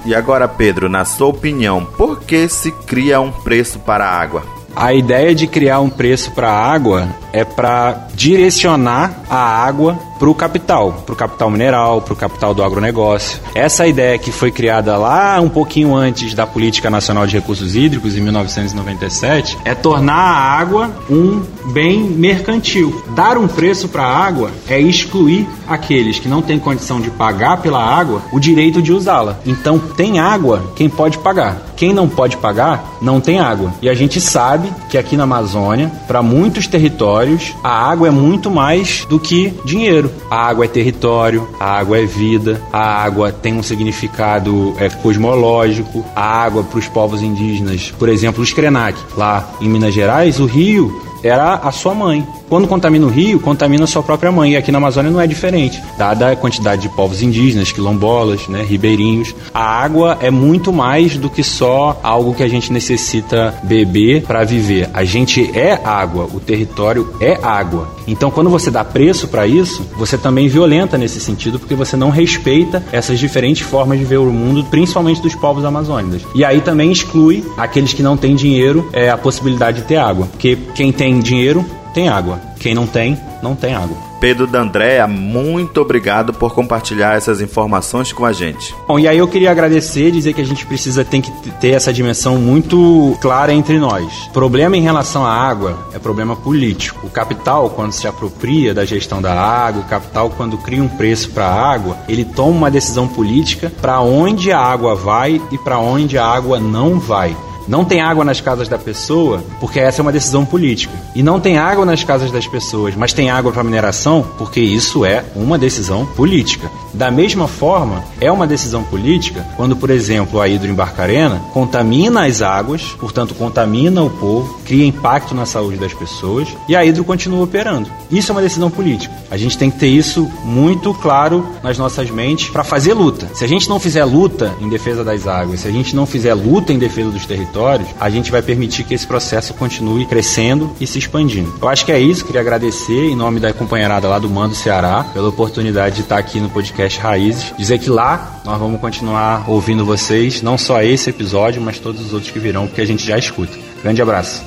E 0.04 0.14
agora, 0.14 0.46
Pedro, 0.48 0.88
na 0.88 1.04
sua 1.04 1.28
opinião, 1.28 1.84
por 1.84 2.20
que 2.20 2.48
se 2.48 2.70
cria 2.70 3.20
um 3.20 3.30
preço 3.30 3.78
para 3.78 4.04
a 4.04 4.20
água? 4.20 4.58
A 4.76 4.92
ideia 4.92 5.34
de 5.34 5.46
criar 5.46 5.80
um 5.80 5.90
preço 5.90 6.30
para 6.30 6.50
a 6.50 6.72
água 6.72 7.08
é 7.32 7.44
para 7.44 8.06
direcionar 8.14 9.12
a 9.28 9.36
água 9.36 9.98
para 10.18 10.28
o 10.28 10.34
capital, 10.34 11.02
para 11.06 11.12
o 11.12 11.16
capital 11.16 11.50
mineral, 11.50 12.02
para 12.02 12.12
o 12.12 12.16
capital 12.16 12.52
do 12.52 12.62
agronegócio. 12.62 13.38
Essa 13.54 13.86
ideia 13.86 14.18
que 14.18 14.32
foi 14.32 14.50
criada 14.50 14.96
lá 14.96 15.40
um 15.40 15.48
pouquinho 15.48 15.94
antes 15.94 16.34
da 16.34 16.46
Política 16.46 16.90
Nacional 16.90 17.26
de 17.26 17.36
Recursos 17.36 17.74
Hídricos, 17.74 18.16
em 18.16 18.20
1997, 18.20 19.58
é 19.64 19.74
tornar 19.74 20.14
a 20.14 20.58
água 20.58 20.90
um 21.08 21.42
bem 21.72 22.00
mercantil. 22.02 23.04
Dar 23.14 23.38
um 23.38 23.46
preço 23.46 23.88
para 23.88 24.04
a 24.04 24.26
água 24.26 24.50
é 24.68 24.80
excluir 24.80 25.46
aqueles 25.66 26.18
que 26.18 26.28
não 26.28 26.42
têm 26.42 26.58
condição 26.58 27.00
de 27.00 27.10
pagar 27.10 27.58
pela 27.58 27.82
água 27.82 28.22
o 28.32 28.40
direito 28.40 28.82
de 28.82 28.92
usá-la. 28.92 29.38
Então, 29.46 29.78
tem 29.78 30.18
água 30.18 30.72
quem 30.74 30.88
pode 30.88 31.18
pagar. 31.18 31.68
Quem 31.76 31.92
não 31.92 32.08
pode 32.08 32.36
pagar, 32.38 32.96
não 33.00 33.20
tem 33.20 33.38
água. 33.38 33.72
E 33.80 33.88
a 33.88 33.94
gente 33.94 34.20
sabe 34.20 34.68
que 34.90 34.98
aqui 34.98 35.16
na 35.16 35.22
Amazônia, 35.22 35.92
para 36.08 36.22
muitos 36.22 36.66
territórios, 36.66 37.54
a 37.62 37.70
água 37.70 38.08
é 38.08 38.10
muito 38.10 38.50
mais 38.50 39.06
do 39.08 39.20
que 39.20 39.54
dinheiro. 39.64 40.07
A 40.30 40.48
água 40.48 40.64
é 40.64 40.68
território, 40.68 41.48
a 41.58 41.78
água 41.78 41.98
é 41.98 42.04
vida, 42.04 42.60
a 42.72 43.02
água 43.02 43.32
tem 43.32 43.54
um 43.54 43.62
significado 43.62 44.74
é, 44.78 44.88
cosmológico, 44.88 46.04
a 46.14 46.22
água 46.22 46.62
para 46.62 46.78
os 46.78 46.88
povos 46.88 47.22
indígenas, 47.22 47.92
por 47.98 48.08
exemplo, 48.08 48.42
os 48.42 48.52
Krenak, 48.52 48.98
lá 49.16 49.48
em 49.60 49.68
Minas 49.68 49.94
Gerais, 49.94 50.38
o 50.40 50.46
rio 50.46 51.02
era 51.22 51.54
a 51.54 51.72
sua 51.72 51.94
mãe. 51.94 52.26
Quando 52.48 52.66
contamina 52.66 53.06
o 53.06 53.10
rio, 53.10 53.38
contamina 53.40 53.84
a 53.84 53.86
sua 53.86 54.02
própria 54.02 54.32
mãe. 54.32 54.52
E 54.52 54.56
aqui 54.56 54.72
na 54.72 54.78
Amazônia 54.78 55.10
não 55.10 55.20
é 55.20 55.26
diferente. 55.26 55.82
Dada 55.98 56.32
a 56.32 56.36
quantidade 56.36 56.82
de 56.82 56.88
povos 56.88 57.22
indígenas, 57.22 57.72
quilombolas, 57.72 58.48
né, 58.48 58.62
ribeirinhos, 58.62 59.34
a 59.52 59.62
água 59.62 60.18
é 60.20 60.30
muito 60.30 60.72
mais 60.72 61.16
do 61.16 61.28
que 61.28 61.42
só 61.42 61.98
algo 62.02 62.34
que 62.34 62.42
a 62.42 62.48
gente 62.48 62.72
necessita 62.72 63.54
beber 63.62 64.22
para 64.22 64.44
viver. 64.44 64.88
A 64.94 65.04
gente 65.04 65.50
é 65.56 65.78
água, 65.84 66.28
o 66.32 66.40
território 66.40 67.14
é 67.20 67.38
água. 67.42 67.88
Então, 68.06 68.30
quando 68.30 68.48
você 68.48 68.70
dá 68.70 68.84
preço 68.84 69.28
para 69.28 69.46
isso, 69.46 69.86
você 69.98 70.16
também 70.16 70.48
violenta 70.48 70.96
nesse 70.96 71.20
sentido, 71.20 71.58
porque 71.58 71.74
você 71.74 71.96
não 71.96 72.08
respeita 72.10 72.82
essas 72.90 73.18
diferentes 73.18 73.66
formas 73.66 73.98
de 73.98 74.04
ver 74.04 74.18
o 74.18 74.32
mundo, 74.32 74.64
principalmente 74.64 75.20
dos 75.20 75.34
povos 75.34 75.64
amazônicos. 75.64 76.22
E 76.34 76.44
aí 76.44 76.60
também 76.60 76.90
exclui 76.90 77.44
aqueles 77.56 77.92
que 77.92 78.02
não 78.02 78.16
têm 78.16 78.34
dinheiro 78.34 78.88
é, 78.92 79.10
a 79.10 79.18
possibilidade 79.18 79.82
de 79.82 79.86
ter 79.86 79.96
água. 79.96 80.26
Porque 80.26 80.56
quem 80.74 80.90
tem 80.90 81.20
dinheiro 81.20 81.64
tem 81.98 82.08
água. 82.08 82.40
Quem 82.60 82.76
não 82.76 82.86
tem, 82.86 83.18
não 83.42 83.56
tem 83.56 83.74
água. 83.74 83.96
Pedro 84.20 84.46
D'Andrea, 84.46 85.08
muito 85.08 85.80
obrigado 85.80 86.32
por 86.32 86.54
compartilhar 86.54 87.16
essas 87.16 87.40
informações 87.40 88.12
com 88.12 88.24
a 88.24 88.32
gente. 88.32 88.72
Bom, 88.86 89.00
e 89.00 89.08
aí 89.08 89.18
eu 89.18 89.26
queria 89.26 89.50
agradecer, 89.50 90.12
dizer 90.12 90.32
que 90.32 90.40
a 90.40 90.44
gente 90.44 90.64
precisa 90.64 91.04
tem 91.04 91.20
que 91.20 91.32
ter 91.60 91.70
essa 91.70 91.92
dimensão 91.92 92.36
muito 92.36 93.18
clara 93.20 93.52
entre 93.52 93.80
nós. 93.80 94.30
Problema 94.32 94.76
em 94.76 94.80
relação 94.80 95.26
à 95.26 95.32
água 95.32 95.76
é 95.92 95.98
problema 95.98 96.36
político. 96.36 97.04
O 97.04 97.10
capital, 97.10 97.70
quando 97.70 97.90
se 97.90 98.06
apropria 98.06 98.72
da 98.72 98.84
gestão 98.84 99.20
da 99.20 99.34
água, 99.34 99.82
o 99.82 99.88
capital, 99.88 100.30
quando 100.30 100.56
cria 100.58 100.82
um 100.82 100.88
preço 100.88 101.30
para 101.30 101.46
a 101.46 101.72
água, 101.72 101.96
ele 102.08 102.24
toma 102.24 102.56
uma 102.56 102.70
decisão 102.70 103.08
política 103.08 103.72
para 103.80 104.00
onde 104.00 104.52
a 104.52 104.60
água 104.60 104.94
vai 104.94 105.42
e 105.50 105.58
para 105.58 105.80
onde 105.80 106.16
a 106.16 106.24
água 106.24 106.60
não 106.60 107.00
vai. 107.00 107.36
Não 107.68 107.84
tem 107.84 108.00
água 108.00 108.24
nas 108.24 108.40
casas 108.40 108.66
da 108.66 108.78
pessoa, 108.78 109.44
porque 109.60 109.78
essa 109.78 110.00
é 110.00 110.02
uma 110.02 110.10
decisão 110.10 110.44
política. 110.46 110.94
E 111.14 111.22
não 111.22 111.38
tem 111.38 111.58
água 111.58 111.84
nas 111.84 112.02
casas 112.02 112.30
das 112.30 112.46
pessoas, 112.46 112.94
mas 112.96 113.12
tem 113.12 113.30
água 113.30 113.52
para 113.52 113.62
mineração, 113.62 114.26
porque 114.38 114.58
isso 114.58 115.04
é 115.04 115.22
uma 115.36 115.58
decisão 115.58 116.06
política. 116.06 116.70
Da 116.94 117.10
mesma 117.10 117.46
forma, 117.46 118.02
é 118.20 118.32
uma 118.32 118.46
decisão 118.46 118.82
política 118.82 119.46
quando, 119.56 119.76
por 119.76 119.90
exemplo, 119.90 120.40
a 120.40 120.48
Hidro 120.48 120.70
em 120.70 120.74
Barcarena 120.74 121.42
contamina 121.52 122.24
as 122.24 122.40
águas, 122.40 122.96
portanto, 122.98 123.34
contamina 123.34 124.02
o 124.02 124.08
povo, 124.08 124.58
cria 124.64 124.86
impacto 124.86 125.34
na 125.34 125.44
saúde 125.44 125.76
das 125.76 125.92
pessoas 125.92 126.48
e 126.68 126.74
a 126.74 126.84
Hidro 126.84 127.04
continua 127.04 127.44
operando. 127.44 127.90
Isso 128.10 128.32
é 128.32 128.34
uma 128.34 128.40
decisão 128.40 128.70
política. 128.70 129.14
A 129.30 129.36
gente 129.36 129.58
tem 129.58 129.70
que 129.70 129.78
ter 129.78 129.88
isso 129.88 130.30
muito 130.42 130.94
claro 130.94 131.46
nas 131.62 131.76
nossas 131.76 132.10
mentes 132.10 132.48
para 132.48 132.64
fazer 132.64 132.94
luta. 132.94 133.28
Se 133.34 133.44
a 133.44 133.48
gente 133.48 133.68
não 133.68 133.78
fizer 133.78 134.04
luta 134.04 134.54
em 134.58 134.70
defesa 134.70 135.04
das 135.04 135.26
águas, 135.26 135.60
se 135.60 135.68
a 135.68 135.70
gente 135.70 135.94
não 135.94 136.06
fizer 136.06 136.32
luta 136.32 136.72
em 136.72 136.78
defesa 136.78 137.10
dos 137.10 137.26
territórios, 137.26 137.57
a 137.66 138.10
gente 138.10 138.30
vai 138.30 138.42
permitir 138.42 138.84
que 138.84 138.94
esse 138.94 139.06
processo 139.06 139.54
continue 139.54 140.06
crescendo 140.06 140.74
e 140.80 140.86
se 140.86 140.98
expandindo. 140.98 141.54
Eu 141.60 141.68
acho 141.68 141.84
que 141.84 141.92
é 141.92 141.98
isso, 141.98 142.24
queria 142.24 142.40
agradecer 142.40 143.10
em 143.10 143.16
nome 143.16 143.40
da 143.40 143.52
companheirada 143.52 144.08
lá 144.08 144.18
do 144.18 144.28
Mando 144.28 144.54
Ceará 144.54 145.04
pela 145.12 145.28
oportunidade 145.28 145.96
de 145.96 146.02
estar 146.02 146.18
aqui 146.18 146.40
no 146.40 146.50
podcast 146.50 146.98
Raízes, 146.98 147.52
dizer 147.58 147.78
que 147.78 147.90
lá 147.90 148.40
nós 148.44 148.58
vamos 148.58 148.80
continuar 148.80 149.48
ouvindo 149.48 149.84
vocês, 149.84 150.42
não 150.42 150.56
só 150.58 150.82
esse 150.82 151.10
episódio, 151.10 151.60
mas 151.60 151.78
todos 151.78 152.00
os 152.00 152.12
outros 152.12 152.30
que 152.30 152.38
virão, 152.38 152.66
porque 152.66 152.80
a 152.80 152.86
gente 152.86 153.06
já 153.06 153.18
escuta. 153.18 153.56
Grande 153.82 154.02
abraço. 154.02 154.42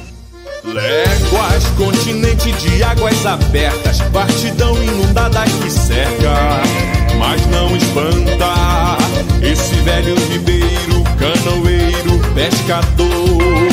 Léguas, 0.64 1.66
continente 1.76 2.52
de 2.52 2.84
águas 2.84 3.26
abertas, 3.26 4.00
partidão 4.14 4.76
inundada 4.84 5.44
que 5.44 5.72
cerca, 5.72 6.62
mas 7.18 7.46
não 7.48 7.76
espanta 7.76 8.98
esse 9.42 9.74
velho 9.78 10.16
ribeiro, 10.30 11.04
canoeiro, 11.18 11.91
pescador, 12.42 13.70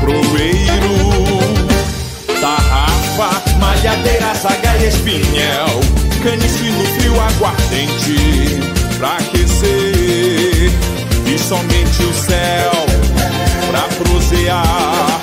proeiro, 0.00 0.96
tarrafa, 2.40 3.28
malhadeira, 3.58 4.32
zaga 4.34 4.74
e 4.78 4.88
espinhel, 4.88 5.80
caniço 6.22 6.64
no 6.64 6.86
frio 6.94 7.20
aguardente, 7.20 8.16
pra 8.96 9.18
aquecer, 9.18 10.72
e 11.26 11.38
somente 11.38 12.02
o 12.02 12.14
céu, 12.14 12.86
pra 13.68 13.82
prosear 14.02 15.20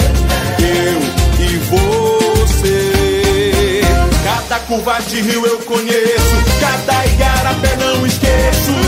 eu 0.59 1.01
e 1.43 1.57
você. 1.71 3.81
Cada 4.23 4.59
curva 4.59 5.01
de 5.09 5.21
rio 5.21 5.43
eu 5.43 5.57
conheço, 5.57 6.35
cada 6.59 7.03
igarapé 7.07 7.75
não 7.77 8.05
esqueço. 8.05 8.82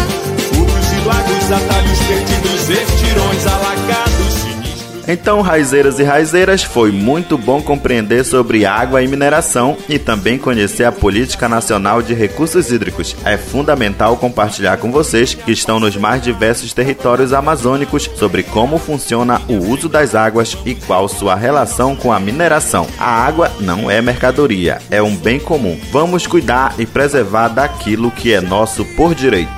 Então, 5.07 5.41
raizeiras 5.41 5.99
e 5.99 6.03
raizeiras, 6.03 6.63
foi 6.63 6.91
muito 6.91 7.37
bom 7.37 7.61
compreender 7.61 8.23
sobre 8.25 8.65
água 8.65 9.03
e 9.03 9.07
mineração 9.07 9.77
e 9.87 9.99
também 9.99 10.37
conhecer 10.37 10.83
a 10.83 10.91
Política 10.91 11.47
Nacional 11.47 12.01
de 12.01 12.13
Recursos 12.13 12.71
Hídricos. 12.71 13.15
É 13.23 13.37
fundamental 13.37 14.17
compartilhar 14.17 14.77
com 14.77 14.91
vocês 14.91 15.33
que 15.33 15.51
estão 15.51 15.79
nos 15.79 15.95
mais 15.95 16.21
diversos 16.21 16.73
territórios 16.73 17.33
amazônicos 17.33 18.09
sobre 18.15 18.41
como 18.43 18.79
funciona 18.79 19.41
o 19.47 19.57
uso 19.69 19.87
das 19.87 20.15
águas 20.15 20.57
e 20.65 20.73
qual 20.73 21.07
sua 21.07 21.35
relação 21.35 21.95
com 21.95 22.11
a 22.11 22.19
mineração. 22.19 22.87
A 22.97 23.25
água 23.25 23.51
não 23.59 23.89
é 23.89 24.01
mercadoria, 24.01 24.79
é 24.89 25.01
um 25.01 25.15
bem 25.15 25.39
comum. 25.39 25.79
Vamos 25.91 26.25
cuidar 26.25 26.73
e 26.79 26.85
preservar 26.85 27.49
daquilo 27.49 28.09
que 28.09 28.33
é 28.33 28.41
nosso 28.41 28.83
por 28.95 29.13
direito. 29.13 29.51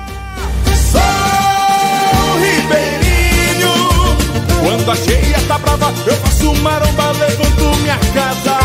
Quando 4.60 4.90
a 4.90 4.96
cheia 4.96 5.27
tá 5.58 5.76
brava, 5.76 5.94
eu 6.06 6.14
faço 6.16 6.54
maromba, 6.62 7.12
levanto 7.12 7.78
minha 7.80 7.98
casa. 8.14 8.58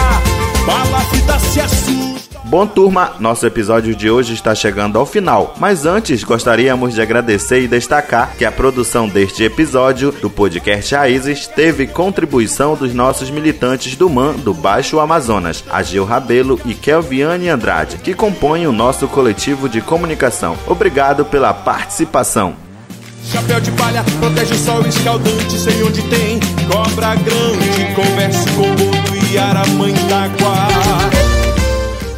Vida 1.12 1.40
se 1.40 1.60
assusta. 1.60 2.40
Bom, 2.46 2.68
turma, 2.68 3.14
nosso 3.20 3.48
episódio 3.48 3.96
de 3.96 4.10
hoje 4.12 4.34
está 4.34 4.54
chegando 4.54 5.00
ao 5.00 5.06
final, 5.06 5.56
mas 5.60 5.86
antes 5.86 6.24
gostaríamos 6.24 6.94
de 6.94 7.02
agradecer 7.02 7.62
e 7.62 7.68
destacar 7.68 8.36
que 8.38 8.46
a 8.46 8.52
produção 8.52 9.08
deste 9.08 9.44
episódio 9.44 10.12
do 10.12 10.30
podcast 10.30 10.94
Raízes 10.94 11.48
teve 11.48 11.88
contribuição 11.88 12.76
dos 12.76 12.94
nossos 12.94 13.32
militantes 13.32 13.96
do 13.96 14.10
MAN 14.10 14.34
do 14.34 14.54
Baixo 14.54 15.00
Amazonas, 15.00 15.64
Agil 15.72 16.06
Rabelo 16.06 16.60
e 16.66 16.76
Kelviane 16.76 17.50
Andrade, 17.50 17.98
que 17.98 18.14
compõem 18.14 18.68
o 18.68 18.72
nosso 18.72 19.08
coletivo 19.08 19.68
de 19.68 19.82
comunicação. 19.82 20.56
Obrigado 20.68 21.26
pela 21.26 21.54
participação. 21.54 22.63
Chapéu 23.32 23.60
de 23.60 23.72
palha 23.72 24.04
protege 24.20 24.54
o 24.54 24.58
sol 24.58 24.86
escaldante, 24.86 25.58
sei 25.58 25.84
onde 25.84 26.02
tem 26.04 26.40
cobra 26.72 27.16
grande. 27.16 27.94
Converse 27.96 28.50
com 28.52 28.62
o 28.62 28.76
boto 28.76 29.16
e 29.32 29.38
aramãe 29.38 29.94
d'água. 30.08 31.13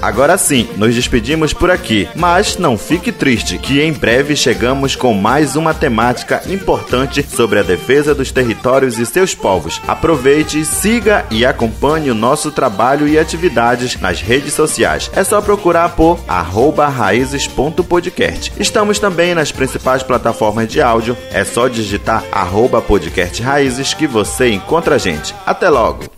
Agora 0.05 0.37
sim, 0.37 0.69
nos 0.77 0.93
despedimos 0.93 1.51
por 1.51 1.71
aqui, 1.71 2.07
mas 2.15 2.59
não 2.59 2.77
fique 2.77 3.11
triste, 3.11 3.57
que 3.57 3.81
em 3.81 3.91
breve 3.91 4.35
chegamos 4.35 4.95
com 4.95 5.15
mais 5.15 5.55
uma 5.55 5.73
temática 5.73 6.43
importante 6.47 7.25
sobre 7.27 7.57
a 7.57 7.63
defesa 7.63 8.13
dos 8.13 8.31
territórios 8.31 8.99
e 8.99 9.05
seus 9.07 9.33
povos. 9.33 9.81
Aproveite, 9.87 10.63
siga 10.63 11.25
e 11.31 11.43
acompanhe 11.43 12.11
o 12.11 12.15
nosso 12.15 12.51
trabalho 12.51 13.07
e 13.07 13.17
atividades 13.17 13.99
nas 13.99 14.21
redes 14.21 14.53
sociais. 14.53 15.09
É 15.11 15.23
só 15.23 15.41
procurar 15.41 15.95
por 15.95 16.19
raízes.podcast. 16.27 18.53
Estamos 18.59 18.99
também 18.99 19.33
nas 19.33 19.51
principais 19.51 20.03
plataformas 20.03 20.67
de 20.67 20.83
áudio, 20.83 21.17
é 21.31 21.43
só 21.43 21.67
digitar 21.67 22.23
arroba 22.31 22.79
podcast 22.79 23.41
raízes 23.41 23.95
que 23.95 24.05
você 24.05 24.51
encontra 24.51 24.93
a 24.93 24.99
gente. 24.99 25.33
Até 25.47 25.67
logo! 25.67 26.14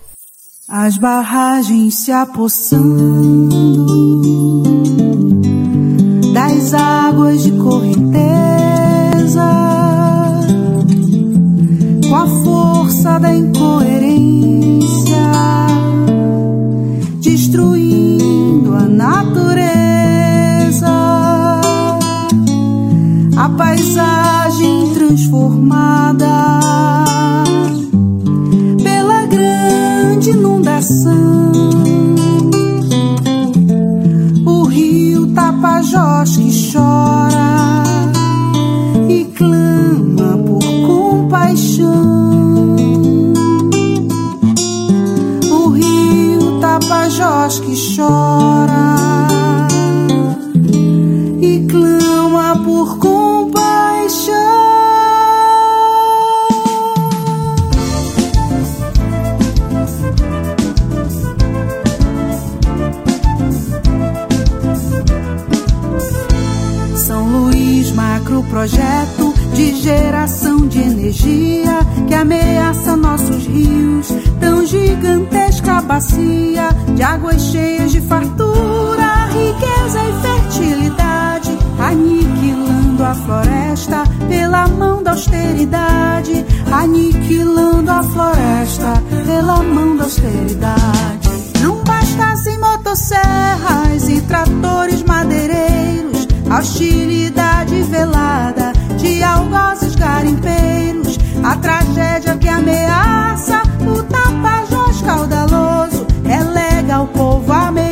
As 0.70 0.98
barragens 0.98 1.96
se 1.96 2.12
apossando 2.12 3.56
das 6.34 6.74
águas 6.74 7.42
de 7.42 7.54
correnteza, 7.54 8.20
com 12.10 12.16
a 12.18 12.28
força 12.44 13.18
da 13.18 13.34
incoerência, 13.34 14.92
destruindo 17.22 18.76
a 18.76 18.82
natureza, 18.82 19.87
projeto 68.50 69.34
de 69.54 69.76
geração 69.82 70.68
de 70.68 70.80
energia 70.80 71.80
que 72.08 72.14
ameaça 72.14 72.96
nossos 72.96 73.46
rios, 73.46 74.08
tão 74.40 74.66
gigantesca 74.66 75.82
bacia 75.82 76.70
de 76.96 77.04
águas 77.04 77.42
cheias 77.42 77.92
de 77.92 78.02
fartura, 78.02 79.28
riqueza 79.28 80.00
e 80.04 80.22
fertilidade, 80.22 81.58
aniquilando 81.80 83.04
a 83.04 83.16
floresta 83.16 84.04
pela 84.28 84.68
mão 84.68 85.02
da 85.02 85.12
austeridade, 85.12 86.46
aniquilando 86.72 87.92
a 87.92 88.04
floresta 88.04 89.02
pela 89.26 89.64
mão 89.64 89.96
da 89.96 90.04
austeridade. 90.04 91.30
Não 91.62 91.84
bastassem 91.84 92.58
motosserras 92.60 94.10
e 94.10 94.22
tratores 94.22 95.04
madeireiros, 95.04 96.17
a 96.50 96.60
hostilidade 96.60 97.82
velada 97.84 98.72
de 98.98 99.24
algozes 99.24 99.96
garimpeiros, 99.96 101.18
a 101.44 101.56
tragédia 101.58 102.38
que 102.38 102.48
ameaça 102.48 103.62
o 103.82 104.04
tapajós 104.04 105.02
caudaloso, 105.02 106.06
relega 106.24 106.96
ao 106.96 107.08
povo 107.08 107.52
ameríndio 107.52 107.87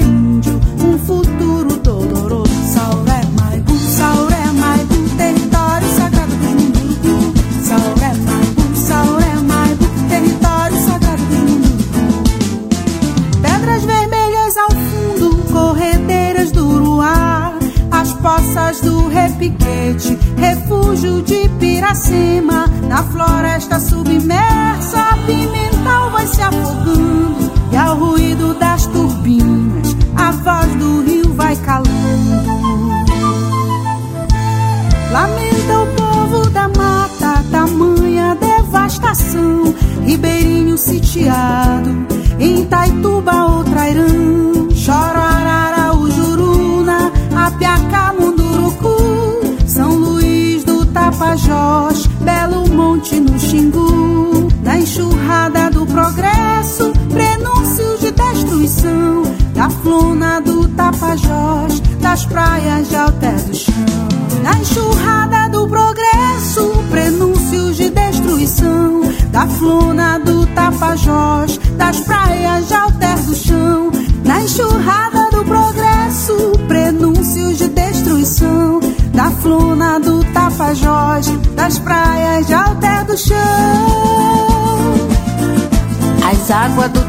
as 18.58 18.80
poças 18.80 18.82
do 18.82 19.08
Repiquete, 19.10 20.18
refúgio 20.38 21.22
de 21.22 21.50
Piracema, 21.60 22.68
na 22.88 23.04
floresta 23.04 23.80
submersa, 23.80 25.00
a 25.00 25.18
pimental 25.26 26.12
vai 26.12 26.28
se 26.28 26.42
afogando, 26.42 27.52
e 27.72 27.78
ao 27.78 27.98
ruído 27.98 28.54
das 28.56 28.86
turbinas, 28.88 29.96
a 30.16 30.32
voz 30.32 30.74
do 30.76 31.04
rio 31.04 31.34
vai 31.34 31.56
calando. 31.58 32.56
Lamenta 35.12 35.80
o 35.80 35.88
povo 35.96 36.50
da 36.50 36.68
mata, 36.70 37.44
tamanha 37.52 38.36
devastação. 38.36 39.74
Ribeirinho 40.04 40.78
sitiado, 40.78 42.06
em 42.40 42.66
Taituba 42.66 43.46
ou 43.46 43.64
Trairão. 43.64 44.68
Chora 44.86 45.20
Arara, 45.20 45.96
o 45.96 46.12
Juruna, 46.12 47.12
Apiacá, 47.36 48.14
Tapajós, 51.26 52.06
Belo 52.22 52.70
Monte 52.70 53.20
no 53.20 53.40
Xingu. 53.40 54.48
Na 54.62 54.78
enxurrada 54.78 55.72
do 55.72 55.84
progresso, 55.88 56.94
prenúncios 57.10 58.00
de 58.00 58.12
destruição. 58.12 59.24
Da 59.56 59.68
flona 59.70 60.40
do 60.42 60.68
Tapajós, 60.70 61.80
das 62.00 62.26
praias 62.26 62.90
de 62.90 62.96
Alté 62.96 63.32
do 63.32 63.56
Chão. 63.56 63.74
Na 64.44 64.60
enxurrada 64.60 65.50
do 65.50 65.68
progresso, 65.68 66.84
prenúncios 66.92 67.78
de 67.78 67.90
destruição. 67.90 69.02
Da 69.32 69.48
flona 69.48 70.20
do 70.20 70.46
Tapajós, 70.48 71.60
das 71.76 72.00
praias 72.02 72.25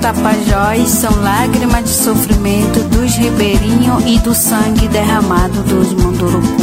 Tapajós 0.07 0.89
são 0.89 1.21
lágrimas 1.21 1.83
de 1.83 1.91
sofrimento 1.91 2.79
dos 2.91 3.17
ribeirinhos 3.17 4.05
e 4.07 4.21
do 4.21 4.33
sangue 4.37 4.87
derramado 4.87 5.65
dos 5.65 5.93
Munduruku. 5.95 6.63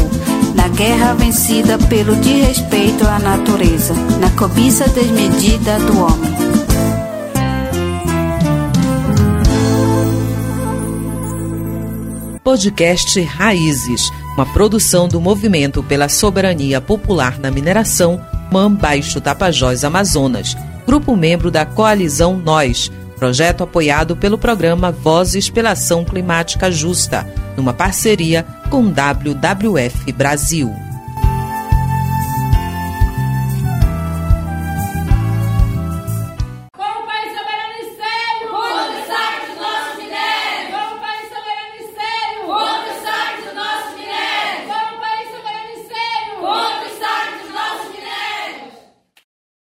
Na 0.55 0.69
guerra 0.69 1.13
vencida 1.13 1.77
pelo 1.77 2.15
desrespeito 2.15 3.05
à 3.05 3.19
natureza, 3.19 3.93
na 4.21 4.29
cobiça 4.29 4.87
desmedida 4.87 5.77
do 5.79 6.05
homem. 6.05 6.33
Podcast 12.45 13.19
Raízes, 13.23 14.09
uma 14.35 14.45
produção 14.53 15.09
do 15.09 15.19
Movimento 15.19 15.83
pela 15.83 16.07
Soberania 16.07 16.79
Popular 16.79 17.37
na 17.37 17.51
Mineração, 17.51 18.21
MAM 18.49 18.73
Baixo 18.73 19.19
Tapajós 19.19 19.83
Amazonas 19.83 20.55
grupo 20.85 21.15
membro 21.15 21.49
da 21.49 21.65
Coalizão 21.65 22.37
Nós, 22.37 22.91
projeto 23.23 23.63
apoiado 23.63 24.17
pelo 24.17 24.37
programa 24.37 24.91
Vozes 24.91 25.49
pela 25.49 25.71
Ação 25.71 26.03
Climática 26.03 26.69
Justa, 26.69 27.25
numa 27.55 27.73
parceria 27.73 28.45
com 28.69 28.83
WWF 28.91 30.11
Brasil. 30.11 30.92